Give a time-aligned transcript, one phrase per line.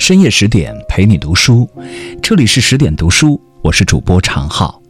[0.00, 1.68] 深夜十点陪你读书，
[2.22, 4.80] 这里是十点读书，我是主播常浩。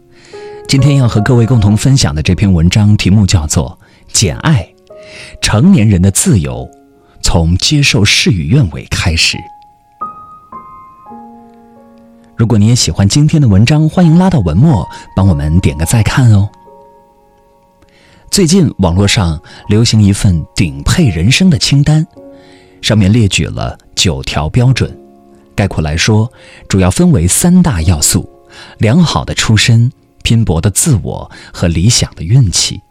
[0.69, 3.77] 今天要和各位共同分享的这篇文章题目叫做
[4.13, 4.63] 《简爱》，
[5.41, 6.65] 成年人的自由
[7.21, 9.37] 从接受事与愿违开始。
[12.37, 16.49] 如果你也喜欢今天的文章，欢迎拉到文末帮我们点个再看哦。
[18.31, 19.37] 最近网络上
[19.67, 22.07] 流行一份顶配人生的清单，
[22.81, 25.00] 上面列举了九条标准。
[25.61, 26.33] 概括来说，
[26.67, 28.27] 主要分为三大要素：
[28.79, 29.91] 良好的出身、
[30.23, 32.81] 拼搏的自我和理想的运气。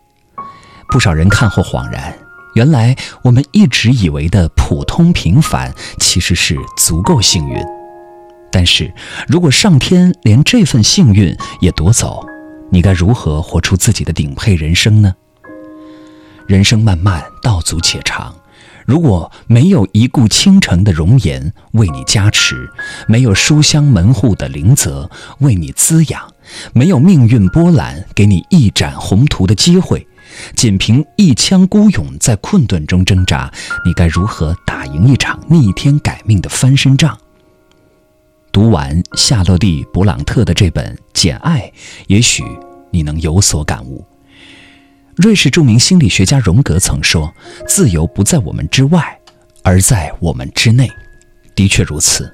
[0.89, 2.17] 不少人看后恍然，
[2.55, 7.61] 原来我们一直以为的普通平凡，其实是足够幸运。
[8.53, 8.95] 但是
[9.27, 12.25] 如果上天连这份幸运也夺走，
[12.71, 15.13] 你该如何活出自己的顶配人生呢？
[16.47, 18.33] 人生漫漫，道阻且长。
[18.91, 22.69] 如果没有一顾倾城的容颜为你加持，
[23.07, 26.21] 没有书香门户的灵泽为你滋养，
[26.73, 30.05] 没有命运波澜给你一展宏图的机会，
[30.57, 33.49] 仅凭一腔孤勇在困顿中挣扎，
[33.87, 37.17] 你该如何打赢一场逆天改命的翻身仗？
[38.51, 41.61] 读完夏洛蒂·勃朗特的这本《简爱》，
[42.09, 42.43] 也许
[42.91, 44.05] 你能有所感悟。
[45.17, 47.35] 瑞士著名心理学家荣格曾说
[47.69, 49.19] ：“自由不在我们之外，
[49.63, 50.91] 而在我们之内。”
[51.55, 52.33] 的确如此，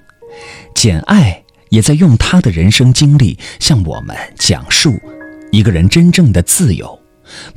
[0.74, 4.94] 简爱也在用他的人生经历向我们讲述，
[5.50, 7.00] 一个人真正的自由，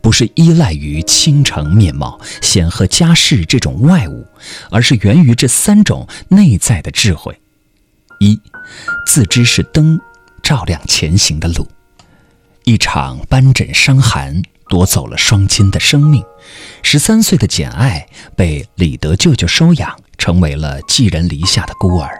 [0.01, 4.25] 不是依赖于倾城面貌、显赫家世这种外物，
[4.71, 7.39] 而是源于这三种内在的智慧：
[8.19, 8.39] 一，
[9.05, 9.99] 自知是灯，
[10.41, 11.67] 照亮前行的路。
[12.63, 14.41] 一场斑疹伤寒。
[14.69, 16.23] 夺走了双亲的生命。
[16.81, 22.17] 十三岁的简爱被李德舅舅收养，成为了寄人篱下的孤儿。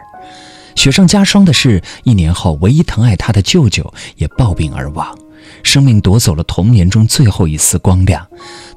[0.76, 5.18] 雪上加霜的是，一年后，唯一疼爱他的舅舅也暴病而亡，
[5.62, 8.26] 生命夺走了童年中最后一丝光亮。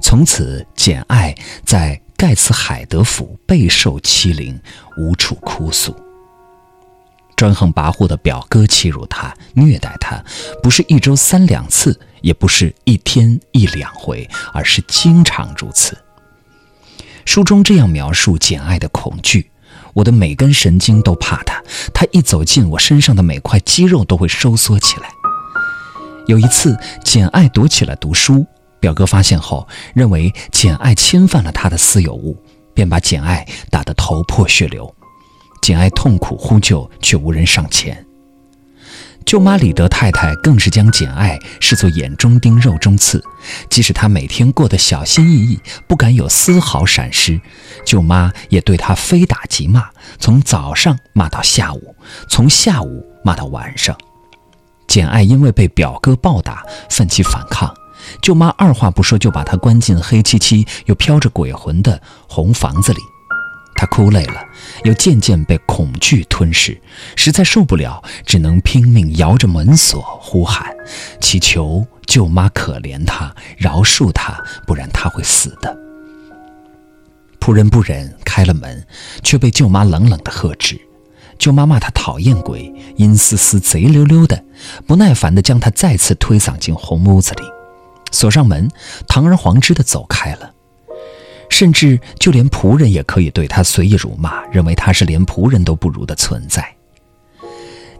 [0.00, 1.34] 从此，简爱
[1.64, 4.58] 在盖茨海德府备受欺凌，
[4.98, 5.94] 无处哭诉。
[7.36, 10.22] 专横跋扈的表哥欺辱他、虐待他，
[10.62, 11.98] 不是一周三两次。
[12.24, 15.94] 也不是一天一两回，而是经常如此。
[17.26, 19.50] 书中这样描述简爱的恐惧：
[19.92, 21.62] 我的每根神经都怕他，
[21.92, 25.10] 他一走近我身上的每块肌肉都会收缩起来。
[26.26, 26.74] 有一次，
[27.04, 28.46] 简爱躲起来读书，
[28.80, 34.93] 表哥发现后，认为简爱侵犯了他的私有物，便把简爱打得头破血流。
[35.64, 38.04] 简爱痛苦呼救，却无人上前。
[39.24, 43.24] 舅妈李德太太更是将简爱视作眼中钉、肉中刺，
[43.70, 45.58] 即使她每天过得小心翼翼，
[45.88, 47.40] 不敢有丝毫闪失，
[47.82, 49.88] 舅妈也对她非打即骂，
[50.18, 51.96] 从早上骂到下午，
[52.28, 53.96] 从下午骂到晚上。
[54.86, 57.74] 简爱因为被表哥暴打，奋起反抗，
[58.20, 61.98] 舅妈二话不说就把她关进黑漆漆又飘着鬼魂的
[62.28, 63.00] 红房子里。
[63.76, 64.44] 他哭累了，
[64.84, 66.80] 又渐渐被恐惧吞噬，
[67.16, 70.74] 实在受不了，只能拼命摇着门锁呼喊，
[71.20, 75.76] 祈求舅妈可怜他，饶恕他，不然他会死的。
[77.40, 78.86] 仆人不忍开了门，
[79.22, 80.80] 却被舅妈冷冷的呵斥。
[81.36, 84.44] 舅妈骂他讨厌鬼，阴丝丝、贼溜溜的，
[84.86, 87.42] 不耐烦地将他再次推搡进红屋子里，
[88.12, 88.70] 锁上门，
[89.08, 90.53] 堂而皇之地走开了。
[91.54, 96.74] 甚至就连仆人也可以对他随意辱骂，认为他是连仆人都不如的存在。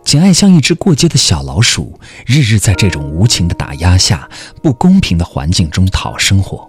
[0.05, 4.29] 简爱像一只过街的小老鼠，日日在这种无情的打压下、
[4.61, 6.69] 不公平的环境中讨生活。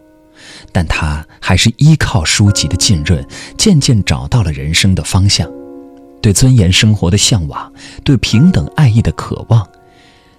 [0.72, 5.52] 但他还是依靠书籍的浸润，渐渐找到了人生的方向。
[6.22, 9.68] 对尊严生活的向往，对平等爱意的渴望。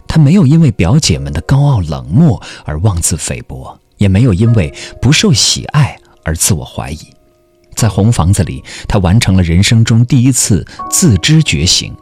[0.07, 5.99] 他没有因为表姐们的高傲冷漠而妄自菲薄，也没有因为不受喜爱。
[6.27, 6.99] 而自我怀疑，
[7.77, 11.95] 在红房子里，他完成了人生中第一次自知觉醒。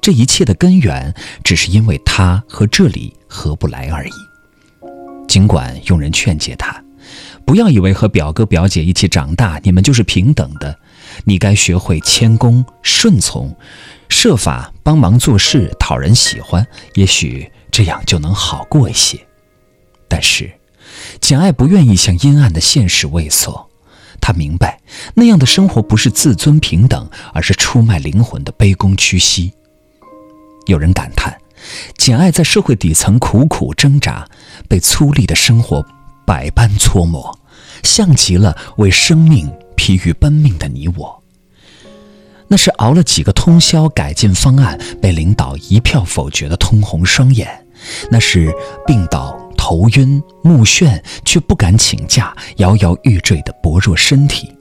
[0.00, 1.14] 这一切的根源，
[1.44, 4.12] 只是因为他和这里合不来而已。
[5.28, 6.82] 尽管用人劝诫他，
[7.46, 10.76] 不要以为和表哥表姐一起长大，你们就是平等的。
[11.24, 13.56] 你该学会谦恭顺从，
[14.08, 19.24] 设法帮忙做事，讨人喜欢，也许这样就能好过一些。
[20.08, 20.50] 但是。
[21.20, 23.68] 简爱不愿意向阴暗的现实畏缩，
[24.20, 24.80] 她明白
[25.14, 29.52] 那样的生活不是自尊平等，而是出卖灵魂的卑躬屈膝。
[30.66, 31.36] 有人感叹，
[31.96, 34.28] 简爱在社会底层苦苦挣扎，
[34.68, 35.84] 被粗粝的生活
[36.24, 37.36] 百般搓磨，
[37.82, 41.22] 像极了为生命疲于奔命的你我。
[42.48, 47.66] 那是熬了几个通宵改进方案被领导一票否决的通红双眼，
[48.10, 48.52] 那是
[48.86, 54.52] 病倒头晕目眩却不敢请假摇摇欲坠的薄弱身体，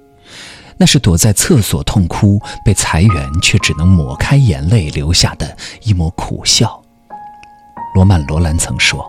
[0.78, 6.80] 那是躲在厕所痛哭被裁员却只能抹开眼泪留下的一抹苦笑。
[7.96, 9.04] 罗曼·罗兰曾说：“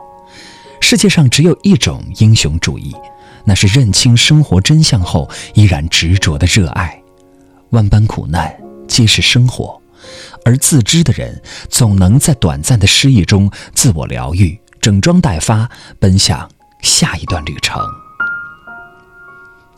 [0.81, 2.97] 世界上只有一种英雄主义，
[3.45, 6.99] 那是认清生活真相后依然执着的热爱。
[7.69, 8.51] 万般苦难。”
[8.89, 9.81] 皆是生活，
[10.45, 15.71] 而自知的人总能在短暂的失意中自我疗愈，整装待发，
[16.01, 16.51] 奔向
[16.81, 17.81] 下一段旅程。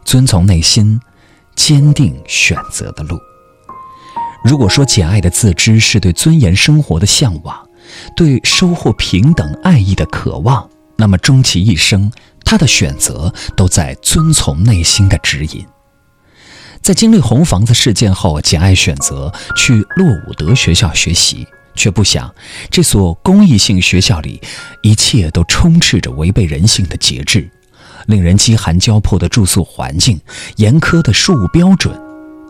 [0.03, 0.99] 遵从内心，
[1.55, 3.19] 坚定选择的路。
[4.43, 7.69] 如果说简爱的自知是对尊严生活的向往，
[8.17, 12.11] 对收获平等爱意的渴望，那么终其一生，
[12.43, 15.67] 他的选择都在遵从内心的指引。
[16.81, 22.35] 在经历红房子事件后，简爱选择去洛伍德学校学习，却不想
[22.71, 24.41] 这所公益性学校里
[24.83, 27.51] 一切都充斥着违背人性的节制，
[28.07, 30.21] 令人饥寒交迫的住宿环境、
[30.57, 31.95] 严苛的事务标准、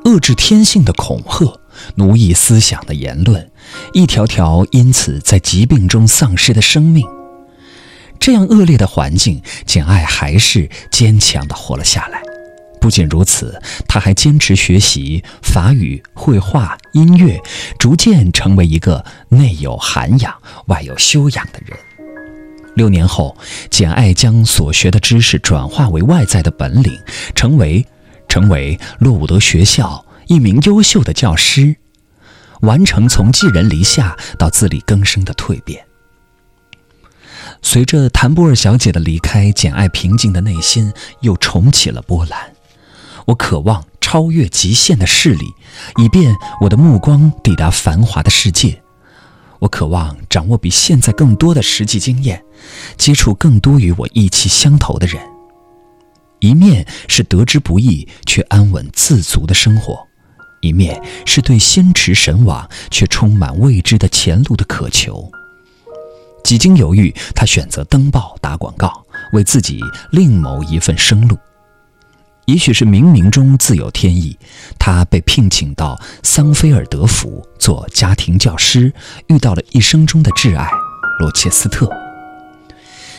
[0.04, 1.60] 遏制天性的恐吓、
[1.96, 3.50] 奴役思想的言论，
[3.92, 7.06] 一条条因此在疾病中丧失的生命。
[8.20, 12.22] 这样恶劣的环境，简爱还是坚强地活了下来。
[12.84, 13.58] 不仅如此，
[13.88, 17.40] 他还坚持学习法语、绘画、音乐，
[17.78, 20.34] 逐渐成为一个内有涵养、
[20.66, 21.74] 外有修养的人。
[22.74, 23.34] 六年后，
[23.70, 27.00] 简爱将所学的知识转化为外在的本领，
[27.34, 27.86] 成为
[28.28, 31.74] 成为洛伍德学校一名优秀的教师，
[32.60, 35.82] 完成从寄人篱下到自力更生的蜕变。
[37.62, 42.53] 随着谭波尔小姐的离开，简爱平静的内心又重起了波澜。
[43.26, 45.46] 我渴望超越极限的视力，
[45.96, 48.80] 以便我的目光抵达繁华的世界。
[49.60, 52.44] 我渴望掌握比现在更多的实际经验，
[52.98, 55.22] 接触更多与我意气相投的人。
[56.40, 60.06] 一面是得之不易却安稳自足的生活，
[60.60, 65.30] 一面是对心驰神往却充满未知的前路的渴求。
[66.42, 69.80] 几经犹豫，他选择登报打广告，为自己
[70.10, 71.38] 另谋一份生路。
[72.46, 74.38] 也许是冥冥中自有天意，
[74.78, 78.92] 他被聘请到桑菲尔德府做家庭教师，
[79.28, 80.70] 遇到了一生中的挚爱
[81.20, 81.88] 罗切斯特。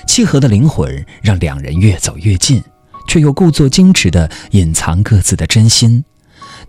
[0.08, 2.64] 契合的灵魂让两人越走越近，
[3.08, 6.06] 却又故作矜持地隐藏各自的真心。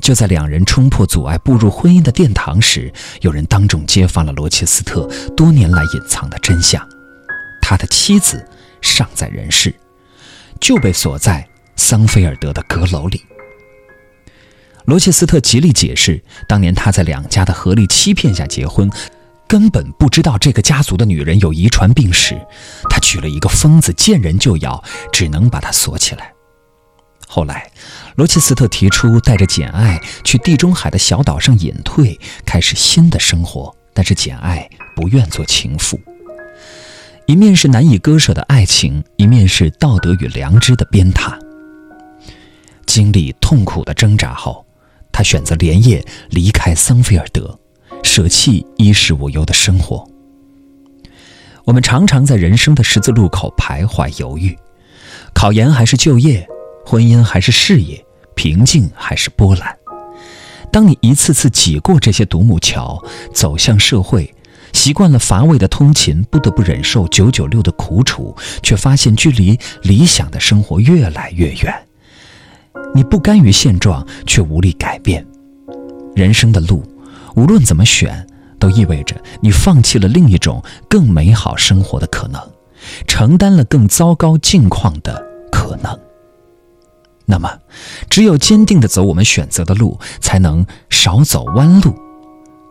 [0.01, 5.07] 就在两人冲破阻碍步入婚姻的殿堂时，有人当众揭发了罗切斯特
[5.37, 6.83] 多年来隐藏的真相：
[7.61, 8.43] 他的妻子
[8.81, 9.75] 尚在人世，
[10.59, 11.47] 就被锁在。
[11.77, 13.23] 桑菲尔德的阁楼里，
[14.87, 18.91] 罗切斯特极力解释，当年他在两家的合力欺骗下结婚，
[19.47, 22.37] 根本不知道这个家族的女人有遗传病史。
[22.91, 24.83] 他娶了一个疯子，见人就咬，
[25.13, 26.33] 只能把他锁起来。
[27.29, 27.71] 后来，
[28.17, 36.01] 罗切斯特提出带着简爱去地中海的小岛上隐退，开始新的生活，但是简爱不愿做情妇。
[37.27, 41.37] 一面是难以割舍的爱情，一面是道德与良知的鞭挞。
[42.97, 44.65] 经历痛苦的挣扎后，
[45.13, 47.59] 他选择连夜离开桑菲尔德，
[48.03, 50.09] 舍弃衣食无忧的生活。
[51.67, 54.57] 我们常常在人生的十字路口徘徊犹豫：
[55.35, 56.49] 考研还是就业，
[56.87, 58.03] 婚姻还是事业，
[58.35, 59.77] 平静还是波澜？
[60.73, 64.35] 当你一次次挤过这些独木桥，走向社会，
[64.73, 71.86] 习惯了乏味的通勤，不得不忍受九九六的苦楚，却发现距离理想的生活越来越远。
[72.97, 75.25] 你不甘于现状，却无力改变。
[76.15, 76.83] 人生的路，
[77.35, 78.27] 无论怎么选，
[78.59, 82.41] 都意味着你放弃了另一种更美好生活的可能，
[83.07, 85.23] 承担了更糟糕境况的
[85.53, 85.95] 可能。
[87.27, 87.59] 那么，
[88.09, 91.95] 只有坚定地走我们选择的路，才能少走弯路，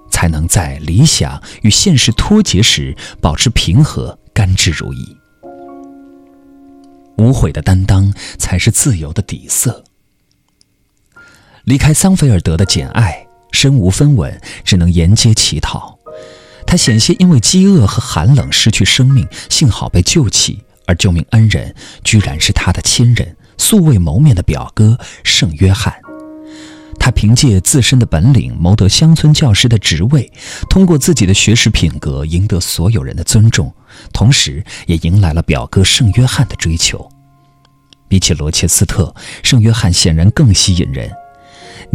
[0.09, 5.05] 才能在理想与现实脱节时保持平和，甘之如饴。
[7.17, 9.83] 无悔的担当，才是自由的底色。
[11.65, 15.97] 离开桑菲尔德的简爱身无分文，只能沿街乞讨。
[16.67, 20.63] 他险些因为饥饿和寒冷失去生命，幸好被救起。
[20.87, 25.91] 而救命恩人居然是他的亲人，素未谋面的表哥圣约翰。
[26.99, 30.31] 他凭借自身的本领谋得乡村教师的职位，
[30.69, 33.73] 通过自己的学识品格赢得所有人的尊重，
[34.13, 37.09] 同时也迎来了表哥圣约翰的追求。
[38.07, 41.09] 比起罗切斯特，圣约翰显然更吸引人。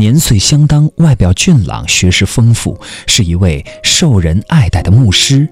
[0.01, 5.47] 年岁相当，外表俊朗，学识丰富，是一位受人爱戴的牧师。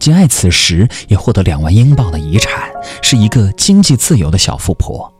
[0.00, 2.68] 简爱此时也获得两万英镑的遗产，
[3.00, 5.10] 是一个经济自由的小富婆。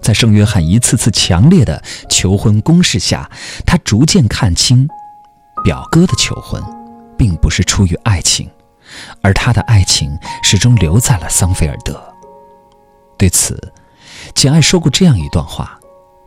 [0.00, 3.30] 在圣约翰一次次强烈的求婚攻势下，
[3.66, 4.88] 他逐渐看清，
[5.62, 6.62] 表哥的求婚，
[7.18, 8.48] 并不是出于爱情，
[9.20, 12.02] 而他的爱情始终留在了桑菲尔德。
[13.18, 13.72] 对此，
[14.34, 15.77] 简爱说过这样一段话。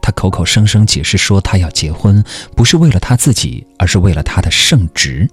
[0.01, 2.23] 他口口声声解释说，他要结婚
[2.55, 5.29] 不是为了他自己，而是为了他的圣职。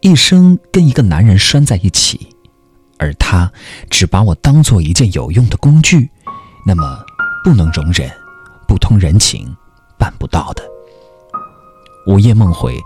[0.00, 2.28] 一生跟一个男人拴在一起，
[2.98, 3.52] 而他
[3.88, 6.10] 只把我当做一件有用的工具，
[6.66, 7.04] 那么
[7.44, 8.10] 不能容忍，
[8.66, 9.54] 不通人情，
[9.98, 10.62] 办不到的。
[12.06, 12.76] 午夜梦回，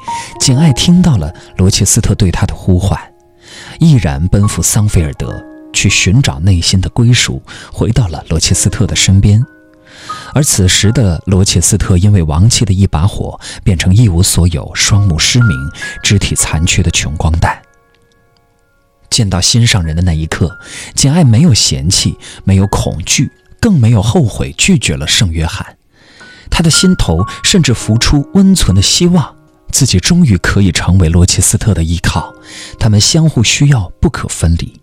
[0.41, 3.01] 简爱听到了罗切斯特对他的呼唤，
[3.79, 5.41] 毅然奔赴桑菲尔德，
[5.73, 7.41] 去寻找内心的归属，
[7.73, 9.41] 回到了罗切斯特的身边。
[10.35, 15.57] 而此时的罗切斯特，因为亡妻的一把火，变成一无所有、双目失明、
[16.03, 17.63] 肢体残缺的穷光蛋。
[19.09, 20.59] 见到心上人的那一刻，
[20.95, 25.79] 简爱没有嫌弃，没有恐惧，更没有后悔拒绝了圣约翰。
[26.51, 29.37] 他的心头甚至浮出温存的希望，
[29.71, 32.35] 自己终于可以成为罗切斯特的依靠，
[32.81, 34.81] 他们相互需要，不可分离。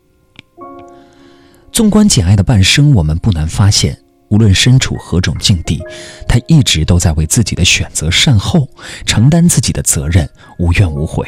[1.74, 4.01] 纵观简爱的半生，我们不难发现。
[4.32, 5.84] 无论身处何种境地，
[6.26, 8.68] 他一直都在为自己的选择善后，
[9.06, 11.28] 承担自己的责任，无怨无悔。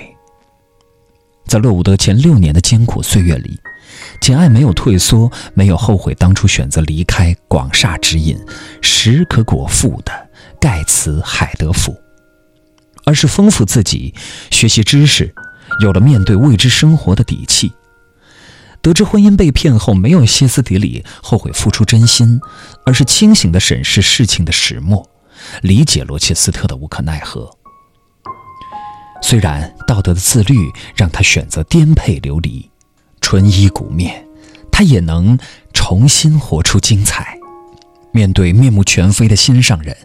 [1.46, 3.60] 在洛伍德前六年的艰苦岁月里，
[4.22, 8.40] 简爱没有退缩，没有后悔当初选择离开广厦之隐、
[8.82, 11.94] 食可果腹的盖茨海德府，
[13.06, 14.16] 而是丰富自己，
[14.50, 15.36] 学习知识，
[15.82, 17.74] 有了面对未知生活的底气。
[18.84, 22.42] 得知婚姻被骗后，没有歇斯底里后悔付出真心，
[22.86, 25.10] 而是清醒地审视事情的始末，
[25.62, 27.50] 理解罗切斯特的无可奈何。
[29.22, 32.70] 虽然道德的自律让他选择颠沛流离、
[33.22, 34.28] 纯衣骨面，
[34.70, 35.40] 他也能
[35.74, 37.40] 重新活出精彩。
[38.12, 39.96] 面对面目全非的心上人，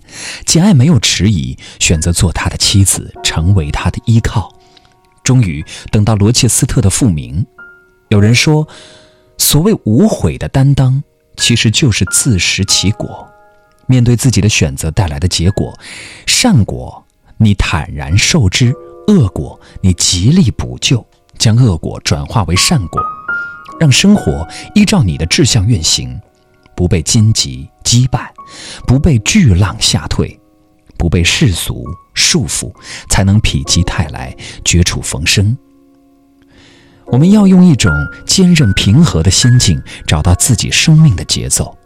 [0.47, 4.54] 简爱没有迟疑，选择做他的妻子，成为他的依靠。
[5.25, 7.44] 终于等到罗切斯特的复明。
[8.09, 8.67] 有人说，
[9.37, 11.03] 所谓无悔的担当，
[11.37, 13.29] 其实就是自食其果。
[13.87, 15.79] 面对自己的选择带来的结果，
[16.27, 17.05] 善果
[17.37, 18.75] 你坦然受之，
[19.09, 21.07] 恶果你极力补救，
[21.38, 23.00] 将恶果转化为善果，
[23.79, 26.19] 让生活依照你的志向运行，
[26.75, 28.27] 不被荆棘羁绊，
[28.87, 30.38] 不被巨浪吓退，
[30.99, 32.73] 不被世俗束缚，
[33.09, 34.35] 才能否极泰来，
[34.65, 35.57] 绝处逢生。
[37.11, 37.91] 我们要用一种
[38.27, 41.77] 坚韧平和的心境，找到自己生命的节奏，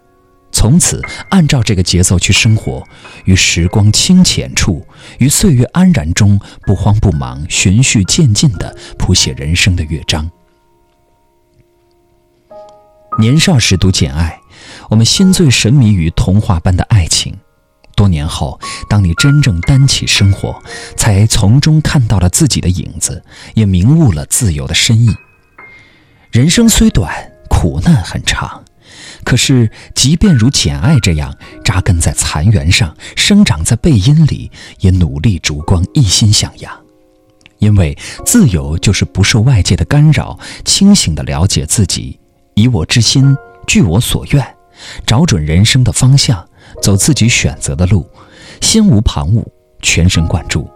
[0.50, 1.00] 从此
[1.31, 2.83] 按照这个节奏去生活，
[3.25, 4.85] 于时光清浅处，
[5.19, 10.29] 于岁月安然中，不慌不忙，循序渐进地谱写人生的乐章。
[13.19, 14.41] 年少时读《简爱》，
[14.91, 17.37] 我们心醉神迷于童话般的爱情。
[18.02, 20.61] 多年后，当你真正担起生活，
[20.97, 23.23] 才从中看到了自己的影子，
[23.54, 25.14] 也明悟了自由的深意。
[26.32, 27.14] 人生虽短，
[27.49, 28.64] 苦难很长，
[29.23, 31.32] 可是即便如简爱这样
[31.64, 36.73] 扎根在残垣上，生长在背阴里，也努力烛光，一心向阳。
[37.59, 42.18] 因为自由就是不受外界的干扰，清醒地了解自己，
[42.54, 43.37] 以我之心，
[43.68, 44.44] 据我所愿，
[45.06, 46.44] 找准人生的方向。
[46.81, 48.09] 走自己选择的路，
[48.61, 49.45] 心无旁骛，
[49.81, 50.69] 全神贯注，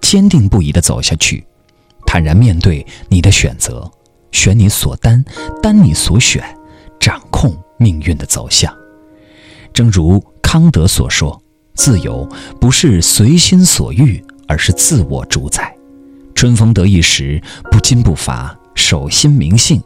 [0.00, 1.46] 坚定不移地走下去，
[2.06, 3.90] 坦然面对你的选择，
[4.32, 5.24] 选你所担，
[5.62, 6.42] 担你所选，
[7.00, 8.74] 掌控命运的走向。
[9.72, 11.40] 正如康德所说
[11.74, 12.28] ：“自由
[12.60, 15.74] 不是随心所欲，而是自我主宰。
[16.34, 17.40] 春风得意时，
[17.70, 19.80] 不矜不伐，守心明性；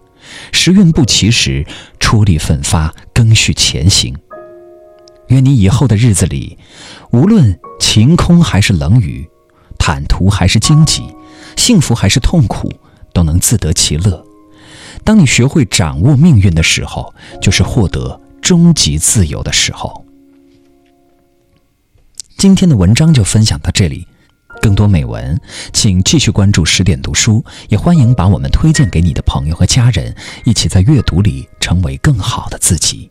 [0.52, 1.66] 时运不齐时，
[1.99, 4.16] 出力奋发，更续前行。”
[5.32, 6.58] 愿你以后的日子里，
[7.10, 9.28] 无论晴空还是冷雨，
[9.78, 11.02] 坦途还是荆棘，
[11.56, 12.72] 幸福还是痛苦，
[13.12, 14.24] 都能自得其乐。
[15.04, 20.04] 当你学会掌握命运的时候，就是获得终极自由的时候。
[22.36, 24.06] 今天的文章就分享到这里，
[24.60, 25.40] 更多美文，
[25.72, 33.10] 请继续关注十点读书，也欢迎把我们推荐给你的朋友和家人，一起在阅读里成为更好的自己。